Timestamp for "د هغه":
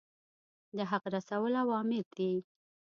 0.75-1.07